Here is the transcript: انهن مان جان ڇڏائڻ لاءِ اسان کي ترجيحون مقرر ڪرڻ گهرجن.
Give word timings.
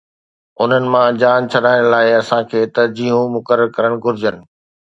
انهن 0.61 0.85
مان 0.93 1.09
جان 1.21 1.39
ڇڏائڻ 1.55 1.83
لاءِ 1.91 2.09
اسان 2.19 2.41
کي 2.53 2.59
ترجيحون 2.79 3.25
مقرر 3.37 3.67
ڪرڻ 3.79 3.93
گهرجن. 4.07 4.35